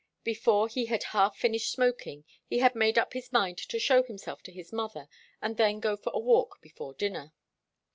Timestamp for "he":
0.67-0.87, 2.47-2.57